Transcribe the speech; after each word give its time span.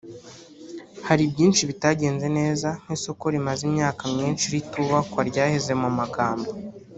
hari 1.07 1.23
byinshi 1.31 1.61
bitagenze 1.69 2.27
neza 2.37 2.67
nk’isoko 2.83 3.23
rimaze 3.33 3.61
imyaka 3.69 4.03
myinshi 4.13 4.45
ritubakwa 4.53 5.21
ryaheze 5.29 5.73
mu 5.81 5.89
magambo 5.99 6.49